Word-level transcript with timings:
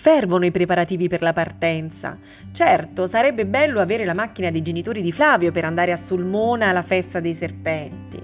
Fervono 0.00 0.44
i 0.44 0.52
preparativi 0.52 1.08
per 1.08 1.22
la 1.22 1.32
partenza. 1.32 2.16
Certo, 2.52 3.08
sarebbe 3.08 3.44
bello 3.46 3.80
avere 3.80 4.04
la 4.04 4.14
macchina 4.14 4.48
dei 4.48 4.62
genitori 4.62 5.02
di 5.02 5.10
Flavio 5.10 5.50
per 5.50 5.64
andare 5.64 5.90
a 5.90 5.96
Sulmona 5.96 6.68
alla 6.68 6.84
festa 6.84 7.18
dei 7.18 7.34
serpenti. 7.34 8.22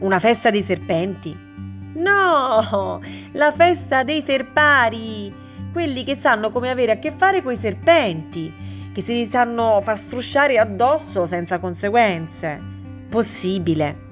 Una 0.00 0.18
festa 0.18 0.50
dei 0.50 0.62
serpenti? 0.62 1.34
No, 1.94 3.00
la 3.32 3.52
festa 3.52 4.02
dei 4.02 4.22
serpari, 4.26 5.32
quelli 5.72 6.04
che 6.04 6.16
sanno 6.16 6.50
come 6.50 6.68
avere 6.68 6.92
a 6.92 6.98
che 6.98 7.12
fare 7.12 7.42
coi 7.42 7.56
serpenti, 7.56 8.52
che 8.92 9.00
si 9.00 9.26
sanno 9.32 9.80
far 9.82 9.98
strusciare 9.98 10.58
addosso 10.58 11.26
senza 11.26 11.58
conseguenze. 11.58 12.60
Possibile. 13.08 14.05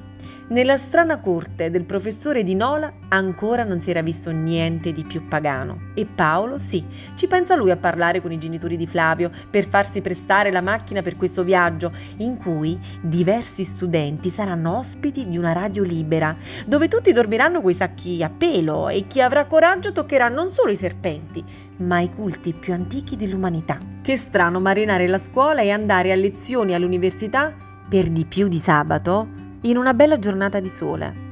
Nella 0.46 0.76
strana 0.76 1.20
corte 1.20 1.70
del 1.70 1.84
professore 1.84 2.42
di 2.42 2.54
Nola 2.54 2.92
ancora 3.08 3.64
non 3.64 3.80
si 3.80 3.88
era 3.88 4.02
visto 4.02 4.30
niente 4.30 4.92
di 4.92 5.02
più 5.02 5.24
pagano. 5.24 5.92
E 5.94 6.04
Paolo, 6.04 6.58
sì, 6.58 6.84
ci 7.16 7.26
pensa 7.26 7.56
lui 7.56 7.70
a 7.70 7.78
parlare 7.78 8.20
con 8.20 8.30
i 8.30 8.38
genitori 8.38 8.76
di 8.76 8.86
Flavio 8.86 9.30
per 9.48 9.66
farsi 9.66 10.02
prestare 10.02 10.50
la 10.50 10.60
macchina 10.60 11.00
per 11.00 11.16
questo 11.16 11.44
viaggio, 11.44 11.90
in 12.18 12.36
cui 12.36 12.78
diversi 13.00 13.64
studenti 13.64 14.28
saranno 14.28 14.76
ospiti 14.76 15.26
di 15.26 15.38
una 15.38 15.52
radio 15.52 15.82
libera, 15.82 16.36
dove 16.66 16.88
tutti 16.88 17.10
dormiranno 17.12 17.62
coi 17.62 17.72
sacchi 17.72 18.22
a 18.22 18.28
pelo 18.28 18.90
e 18.90 19.06
chi 19.06 19.22
avrà 19.22 19.46
coraggio 19.46 19.92
toccherà 19.92 20.28
non 20.28 20.50
solo 20.50 20.72
i 20.72 20.76
serpenti, 20.76 21.42
ma 21.78 22.00
i 22.00 22.12
culti 22.14 22.52
più 22.52 22.74
antichi 22.74 23.16
dell'umanità. 23.16 23.78
Che 24.02 24.16
strano 24.18 24.60
marinare 24.60 25.06
la 25.06 25.18
scuola 25.18 25.62
e 25.62 25.70
andare 25.70 26.12
a 26.12 26.16
lezioni 26.16 26.74
all'università 26.74 27.50
per 27.88 28.10
di 28.10 28.26
più 28.26 28.46
di 28.46 28.58
sabato 28.58 29.42
in 29.64 29.76
una 29.76 29.94
bella 29.94 30.18
giornata 30.18 30.60
di 30.60 30.68
sole. 30.68 31.22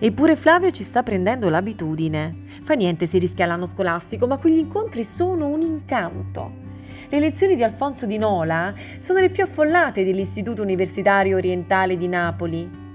Eppure 0.00 0.36
Flavio 0.36 0.70
ci 0.70 0.82
sta 0.82 1.02
prendendo 1.02 1.48
l'abitudine. 1.48 2.44
Fa 2.62 2.74
niente 2.74 3.06
se 3.06 3.18
rischia 3.18 3.46
l'anno 3.46 3.66
scolastico, 3.66 4.26
ma 4.26 4.38
quegli 4.38 4.58
incontri 4.58 5.04
sono 5.04 5.46
un 5.46 5.62
incanto. 5.62 6.66
Le 7.08 7.20
lezioni 7.20 7.54
di 7.54 7.62
Alfonso 7.62 8.04
di 8.06 8.18
Nola 8.18 8.74
sono 8.98 9.20
le 9.20 9.30
più 9.30 9.44
affollate 9.44 10.04
dell'Istituto 10.04 10.62
Universitario 10.62 11.36
Orientale 11.36 11.96
di 11.96 12.08
Napoli. 12.08 12.86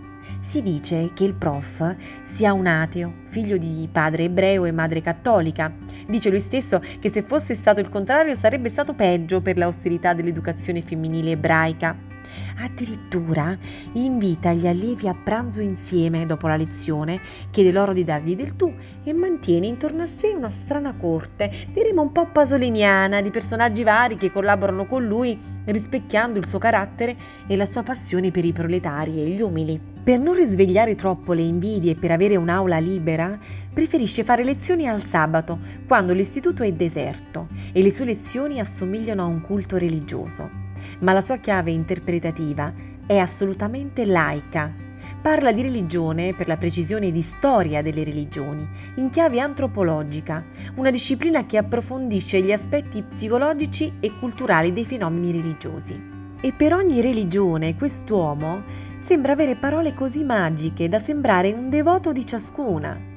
Si 0.41 0.61
dice 0.61 1.11
che 1.13 1.23
il 1.23 1.33
prof 1.33 1.95
sia 2.33 2.51
un 2.51 2.67
ateo, 2.67 3.13
figlio 3.27 3.55
di 3.55 3.87
padre 3.89 4.25
ebreo 4.25 4.65
e 4.65 4.71
madre 4.71 5.01
cattolica. 5.01 5.73
Dice 6.05 6.29
lui 6.29 6.41
stesso 6.41 6.81
che 6.99 7.09
se 7.09 7.21
fosse 7.21 7.55
stato 7.55 7.79
il 7.79 7.87
contrario 7.87 8.35
sarebbe 8.35 8.67
stato 8.67 8.93
peggio 8.93 9.39
per 9.39 9.57
l'austerità 9.57 10.13
dell'educazione 10.13 10.81
femminile 10.81 11.31
ebraica. 11.31 12.12
Addirittura 12.57 13.57
invita 13.93 14.53
gli 14.53 14.67
allievi 14.67 15.07
a 15.07 15.15
pranzo 15.15 15.59
insieme 15.59 16.25
dopo 16.25 16.47
la 16.47 16.55
lezione, 16.55 17.19
chiede 17.49 17.71
loro 17.71 17.93
di 17.93 18.03
dargli 18.03 18.35
del 18.35 18.55
tu 18.55 18.71
e 19.03 19.13
mantiene 19.13 19.67
intorno 19.67 20.03
a 20.03 20.07
sé 20.07 20.33
una 20.35 20.49
strana 20.49 20.93
corte, 20.93 21.67
diremo 21.73 22.01
un 22.01 22.11
po' 22.11 22.27
pasoliniana, 22.31 23.21
di 23.21 23.31
personaggi 23.31 23.83
vari 23.83 24.15
che 24.15 24.31
collaborano 24.31 24.85
con 24.85 25.05
lui, 25.05 25.37
rispecchiando 25.65 26.37
il 26.37 26.45
suo 26.45 26.59
carattere 26.59 27.15
e 27.47 27.55
la 27.55 27.65
sua 27.65 27.83
passione 27.83 28.31
per 28.31 28.45
i 28.45 28.53
proletari 28.53 29.21
e 29.21 29.29
gli 29.29 29.41
umili. 29.41 29.91
Per 30.03 30.19
non 30.19 30.35
risvegliare 30.35 30.95
troppo 30.95 31.33
le 31.33 31.43
invidie 31.43 31.91
e 31.91 31.95
per 31.95 32.11
avere 32.11 32.35
un'aula 32.35 32.77
libera, 32.77 33.39
preferisce 33.73 34.23
fare 34.23 34.43
lezioni 34.43 34.87
al 34.87 35.03
sabato, 35.03 35.59
quando 35.87 36.13
l'istituto 36.13 36.61
è 36.63 36.71
deserto 36.71 37.47
e 37.71 37.81
le 37.81 37.91
sue 37.91 38.05
lezioni 38.05 38.59
assomigliano 38.59 39.23
a 39.23 39.27
un 39.27 39.41
culto 39.41 39.77
religioso 39.77 40.63
ma 40.99 41.13
la 41.13 41.21
sua 41.21 41.37
chiave 41.37 41.71
interpretativa 41.71 42.73
è 43.05 43.17
assolutamente 43.17 44.05
laica. 44.05 44.71
Parla 45.21 45.51
di 45.51 45.61
religione, 45.61 46.33
per 46.33 46.47
la 46.47 46.57
precisione 46.57 47.11
di 47.11 47.21
storia 47.21 47.81
delle 47.81 48.03
religioni, 48.03 48.67
in 48.95 49.09
chiave 49.09 49.39
antropologica, 49.39 50.43
una 50.75 50.91
disciplina 50.91 51.45
che 51.45 51.57
approfondisce 51.57 52.41
gli 52.41 52.51
aspetti 52.51 53.03
psicologici 53.03 53.93
e 53.99 54.11
culturali 54.19 54.73
dei 54.73 54.85
fenomeni 54.85 55.31
religiosi. 55.31 56.11
E 56.41 56.51
per 56.51 56.73
ogni 56.73 57.01
religione 57.01 57.75
quest'uomo 57.75 58.63
sembra 59.01 59.33
avere 59.33 59.55
parole 59.55 59.93
così 59.93 60.23
magiche 60.23 60.89
da 60.89 60.99
sembrare 60.99 61.51
un 61.53 61.69
devoto 61.69 62.11
di 62.11 62.25
ciascuna. 62.25 63.12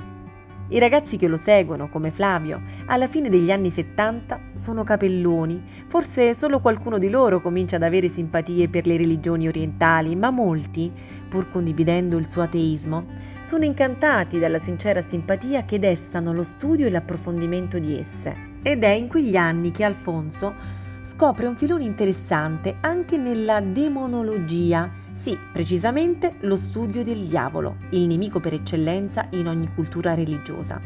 I 0.68 0.80
ragazzi 0.80 1.16
che 1.16 1.28
lo 1.28 1.36
seguono, 1.36 1.88
come 1.88 2.10
Flavio, 2.10 2.60
alla 2.86 3.06
fine 3.06 3.28
degli 3.28 3.52
anni 3.52 3.70
70 3.70 4.40
sono 4.54 4.82
capelloni. 4.82 5.62
Forse 5.86 6.34
solo 6.34 6.58
qualcuno 6.58 6.98
di 6.98 7.08
loro 7.08 7.40
comincia 7.40 7.76
ad 7.76 7.84
avere 7.84 8.08
simpatie 8.08 8.68
per 8.68 8.84
le 8.84 8.96
religioni 8.96 9.46
orientali, 9.46 10.16
ma 10.16 10.30
molti, 10.30 10.90
pur 11.28 11.52
condividendo 11.52 12.16
il 12.16 12.26
suo 12.26 12.42
ateismo, 12.42 13.06
sono 13.42 13.62
incantati 13.62 14.40
dalla 14.40 14.58
sincera 14.58 15.04
simpatia 15.08 15.64
che 15.64 15.78
destano 15.78 16.32
lo 16.32 16.42
studio 16.42 16.86
e 16.86 16.90
l'approfondimento 16.90 17.78
di 17.78 17.96
esse. 17.96 18.34
Ed 18.60 18.82
è 18.82 18.90
in 18.90 19.06
quegli 19.06 19.36
anni 19.36 19.70
che 19.70 19.84
Alfonso 19.84 20.52
scopre 21.00 21.46
un 21.46 21.54
filone 21.54 21.84
interessante 21.84 22.78
anche 22.80 23.16
nella 23.16 23.60
demonologia 23.60 24.90
sì, 25.26 25.36
precisamente 25.50 26.34
lo 26.42 26.54
studio 26.54 27.02
del 27.02 27.26
diavolo, 27.26 27.78
il 27.90 28.06
nemico 28.06 28.38
per 28.38 28.54
eccellenza 28.54 29.26
in 29.30 29.48
ogni 29.48 29.68
cultura 29.74 30.14
religiosa. 30.14 30.80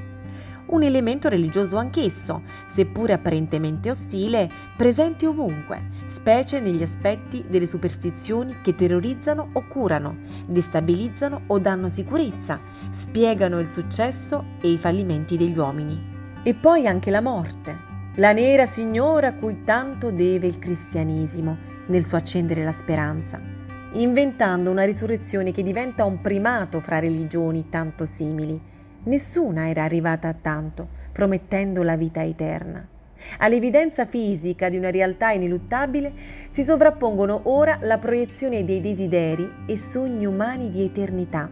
Un 0.69 0.83
elemento 0.83 1.28
religioso 1.28 1.77
anch'esso, 1.77 2.41
seppure 2.67 3.12
apparentemente 3.12 3.91
ostile, 3.91 4.49
presente 4.79 5.27
ovunque, 5.27 5.91
specie 6.06 6.59
negli 6.59 6.83
aspetti 6.83 7.45
delle 7.50 7.67
superstizioni 7.67 8.56
che 8.62 8.75
terrorizzano 8.75 9.50
o 9.53 9.67
curano, 9.69 10.17
destabilizzano 10.49 11.43
o 11.49 11.59
danno 11.59 11.91
sicurezza, 11.91 12.59
spiegano 12.89 13.59
il 13.59 13.69
successo 13.69 14.56
e 14.62 14.71
i 14.71 14.79
fallimenti 14.79 15.37
degli 15.37 15.59
uomini. 15.59 16.03
E 16.43 16.55
poi 16.55 16.87
anche 16.87 17.11
la 17.11 17.21
morte, 17.21 17.77
la 18.15 18.33
nera 18.33 18.65
signora 18.65 19.27
a 19.27 19.34
cui 19.34 19.65
tanto 19.65 20.11
deve 20.11 20.47
il 20.47 20.59
cristianesimo 20.59 21.59
nel 21.89 22.06
suo 22.06 22.17
accendere 22.17 22.65
la 22.65 22.73
speranza 22.73 23.50
inventando 23.93 24.71
una 24.71 24.84
risurrezione 24.84 25.51
che 25.53 25.62
diventa 25.62 26.05
un 26.05 26.21
primato 26.21 26.81
fra 26.81 26.99
religioni 26.99 27.69
tanto 27.69 28.06
simili. 28.06 28.61
Nessuna 29.05 29.69
era 29.69 29.83
arrivata 29.83 30.28
a 30.28 30.34
tanto, 30.34 30.89
promettendo 31.12 31.83
la 31.83 31.97
vita 31.97 32.23
eterna. 32.23 32.87
All'evidenza 33.39 34.06
fisica 34.06 34.69
di 34.69 34.77
una 34.77 34.91
realtà 34.91 35.31
ineluttabile 35.31 36.12
si 36.49 36.62
sovrappongono 36.62 37.43
ora 37.45 37.79
la 37.83 37.99
proiezione 37.99 38.65
dei 38.65 38.81
desideri 38.81 39.50
e 39.67 39.77
sogni 39.77 40.25
umani 40.25 40.71
di 40.71 40.84
eternità. 40.84 41.50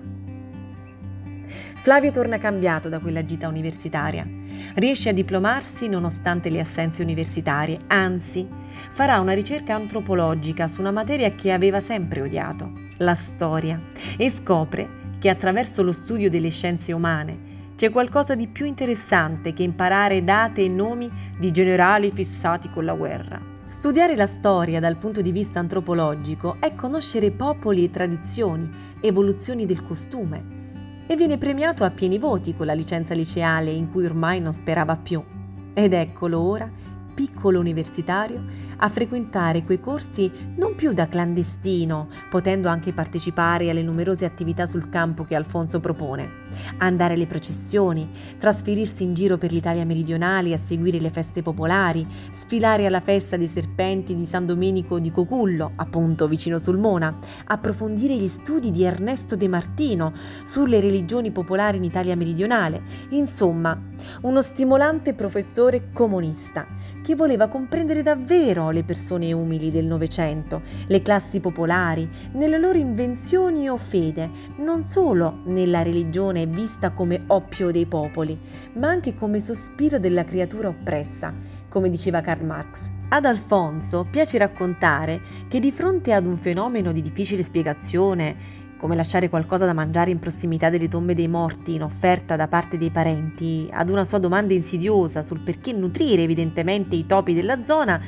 Flavio 1.81 2.11
torna 2.11 2.39
cambiato 2.39 2.89
da 2.89 2.99
quella 3.01 3.25
gita 3.25 3.49
universitaria. 3.49 4.38
Riesce 4.75 5.09
a 5.09 5.13
diplomarsi 5.13 5.89
nonostante 5.89 6.51
le 6.51 6.61
assenze 6.61 7.03
universitarie, 7.03 7.81
anzi, 7.89 8.47
farà 8.91 9.21
una 9.21 9.33
ricerca 9.33 9.75
antropologica 9.75 10.69
su 10.69 10.81
una 10.81 10.91
materia 10.91 11.33
che 11.33 11.53
aveva 11.53 11.81
sempre 11.81 12.21
odiato, 12.21 12.73
la 12.99 13.15
storia, 13.15 13.81
e 14.17 14.31
scopre 14.31 14.89
che 15.19 15.29
attraverso 15.29 15.83
lo 15.83 15.93
studio 15.93 16.31
delle 16.31 16.51
scienze 16.51 16.93
umane 16.93 17.47
c'è 17.79 17.91
qualcosa 17.91 18.35
di 18.35 18.49
più 18.49 18.67
interessante 18.67 19.53
che 19.53 19.63
imparare 19.63 20.25
date 20.25 20.65
e 20.65 20.69
nomi 20.69 21.09
di 21.39 21.53
generali 21.53 22.11
fissati 22.11 22.69
con 22.71 22.85
la 22.85 22.95
guerra. 22.95 23.41
Studiare 23.69 24.17
la 24.17 24.27
storia 24.27 24.81
dal 24.81 24.97
punto 24.97 25.21
di 25.21 25.31
vista 25.31 25.61
antropologico 25.61 26.57
è 26.59 26.75
conoscere 26.75 27.31
popoli 27.31 27.85
e 27.85 27.91
tradizioni, 27.91 28.69
evoluzioni 29.01 29.65
del 29.65 29.85
costume, 29.85 30.68
e 31.11 31.17
viene 31.17 31.39
premiato 31.39 31.85
a 31.85 31.91
pieni 31.91 32.19
voti 32.19 32.55
con 32.55 32.67
la 32.67 32.75
licenza 32.75 33.15
liceale 33.15 33.71
in 33.71 33.91
cui 33.91 34.05
ormai 34.05 34.41
non 34.41 34.53
sperava 34.53 34.95
più. 34.95 35.25
Ed 35.73 35.95
eccolo 35.95 36.39
ora 36.39 36.71
piccolo 37.19 37.59
universitario 37.59 38.45
a 38.77 38.89
frequentare 38.89 39.65
quei 39.65 39.81
corsi 39.81 40.31
non 40.55 40.77
più 40.77 40.93
da 40.93 41.09
clandestino, 41.09 42.09
potendo 42.31 42.69
anche 42.69 42.93
partecipare 42.93 43.71
alle 43.71 43.83
numerose 43.83 44.25
attività 44.25 44.67
sul 44.67 44.89
campo 44.89 45.25
che 45.25 45.35
Alfonso 45.35 45.81
propone, 45.81 46.47
andare 46.79 47.15
alle 47.15 47.27
processioni, 47.27 48.09
trasferirsi 48.39 49.03
in 49.03 49.15
giro 49.15 49.39
per 49.39 49.53
l'Italia 49.53 49.85
meridionale 49.85 50.55
a 50.55 50.59
seguire 50.63 51.01
le 51.01 51.11
feste 51.11 51.43
popolari, 51.43 52.07
sfilare 52.31 52.87
alla 52.87 53.01
festa 53.01 53.37
dei 53.37 53.51
serpenti 53.53 54.15
di 54.15 54.27
San 54.27 54.47
Domenico 54.47 54.99
di 54.99 55.11
Cocullo, 55.11 55.73
appunto 55.77 56.29
vicino 56.29 56.59
Sulmona, 56.59 57.17
approfondire 57.47 58.15
gli 58.15 58.29
studi 58.29 58.71
di 58.71 58.85
Ernesto 58.85 59.37
De 59.37 59.49
Martino 59.49 60.13
sulle 60.45 60.81
religioni 60.81 61.31
popolari 61.31 61.77
in 61.79 61.85
Italia 61.85 62.17
meridionale, 62.17 62.83
insomma, 63.11 63.81
uno 64.23 64.43
stimolante 64.43 65.15
professore 65.15 65.91
comunista 65.93 66.67
che 67.03 67.15
voleva 67.15 67.49
comprendere 67.49 68.03
davvero 68.03 68.71
le 68.71 68.85
persone 68.85 69.33
umili 69.33 69.71
del 69.71 69.87
Novecento, 69.87 70.63
le 70.87 71.03
classi 71.03 71.41
popolari, 71.41 72.09
nelle 72.33 72.59
loro 72.59 72.79
invenzioni 72.79 73.69
o 73.69 73.77
fede, 73.77 74.31
non 74.59 74.85
solo 74.85 75.41
nella 75.45 75.83
religione 75.83 76.47
vista 76.51 76.91
come 76.91 77.23
oppio 77.27 77.71
dei 77.71 77.87
popoli, 77.87 78.39
ma 78.75 78.89
anche 78.89 79.15
come 79.15 79.41
sospiro 79.41 79.99
della 79.99 80.25
creatura 80.25 80.69
oppressa, 80.69 81.33
come 81.69 81.91
diceva 81.91 82.21
Karl 82.21 82.45
Marx. 82.45 82.91
Ad 83.11 83.25
Alfonso 83.25 84.07
piace 84.11 84.39
raccontare 84.39 85.21
che 85.49 85.61
di 85.61 85.73
fronte 85.73 86.13
ad 86.13 86.27
un 86.27 86.37
fenomeno 86.37 86.93
di 86.93 87.03
difficile 87.03 87.43
spiegazione, 87.43 88.37
come 88.79 88.95
lasciare 88.95 89.29
qualcosa 89.29 89.65
da 89.65 89.73
mangiare 89.73 90.11
in 90.11 90.19
prossimità 90.19 90.71
delle 90.71 90.89
tombe 90.89 91.15
dei 91.15 91.29
morti 91.29 91.75
in 91.75 91.83
offerta 91.83 92.37
da 92.37 92.49
parte 92.49 92.79
dei 92.79 92.91
parenti, 92.91 93.69
ad 93.73 93.91
una 93.91 94.05
sua 94.05 94.19
domanda 94.19 94.55
insidiosa 94.55 95.23
sul 95.23 95.41
perché 95.41 95.73
nutrire 95.73 96.23
evidentemente 96.23 96.95
i 96.95 97.07
topi 97.07 97.35
della 97.35 97.65
zona, 97.65 98.01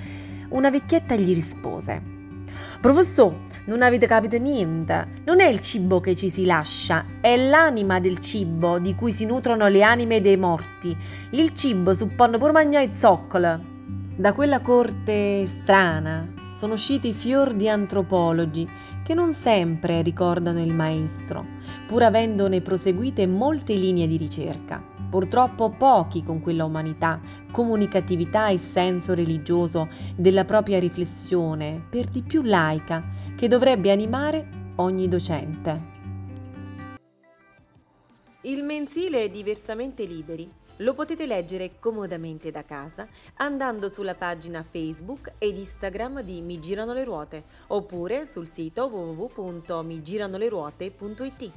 una 0.51 0.71
vecchietta 0.71 1.17
gli 1.17 1.35
rispose 1.35 2.19
Professor, 2.81 3.35
non 3.67 3.83
avete 3.83 4.07
capito 4.07 4.37
niente. 4.39 5.23
Non 5.25 5.41
è 5.41 5.47
il 5.47 5.61
cibo 5.61 6.01
che 6.01 6.17
ci 6.17 6.31
si 6.31 6.45
lascia, 6.45 7.05
è 7.21 7.37
l'anima 7.37 8.01
del 8.01 8.21
cibo 8.21 8.79
di 8.79 8.95
cui 8.95 9.13
si 9.13 9.25
nutrono 9.25 9.69
le 9.69 9.83
anime 9.83 10.21
dei 10.21 10.37
morti. 10.37 10.97
Il 11.31 11.55
cibo 11.55 11.95
suppone 11.95 12.39
pur 12.39 12.53
mangiare 12.53 12.95
zoccole. 12.95 13.61
Da 14.17 14.33
quella 14.33 14.61
corte 14.61 15.47
strana 15.47 16.27
sono 16.57 16.75
usciti 16.75 17.13
fior 17.13 17.55
di 17.55 17.69
antropologi 17.69 18.69
che 19.03 19.15
non 19.15 19.33
sempre 19.33 20.03
ricordano 20.03 20.63
il 20.63 20.75
maestro, 20.75 21.47
pur 21.87 22.03
avendone 22.03 22.61
proseguite 22.61 23.27
molte 23.27 23.75
linee 23.75 24.07
di 24.07 24.17
ricerca. 24.17 24.90
Purtroppo 25.11 25.71
pochi 25.71 26.23
con 26.23 26.41
quella 26.41 26.65
umanità, 26.65 27.21
comunicatività 27.51 28.49
e 28.49 28.59
senso 28.59 29.13
religioso 29.13 29.89
della 30.15 30.45
propria 30.45 30.79
riflessione, 30.79 31.85
per 31.91 32.07
di 32.07 32.23
più 32.23 32.43
laica, 32.43 33.03
che 33.35 33.49
dovrebbe 33.49 33.91
animare 33.91 34.73
ogni 34.77 35.09
docente. 35.09 35.99
Il 38.43 38.63
mensile 38.63 39.25
è 39.25 39.29
diversamente 39.29 40.05
liberi 40.05 40.59
lo 40.81 40.95
potete 40.95 41.27
leggere 41.27 41.79
comodamente 41.79 42.51
da 42.51 42.65
casa 42.65 43.07
andando 43.37 43.87
sulla 43.89 44.15
pagina 44.15 44.63
Facebook 44.63 45.35
ed 45.39 45.59
Instagram 45.59 46.23
di 46.23 46.41
Mi 46.41 46.59
Girano 46.59 46.95
le 46.95 47.05
Ruote 47.05 47.45
oppure 47.69 48.25
sul 48.25 48.49
sito 48.49 48.87
www.migiranoleruote.it. 48.87 51.53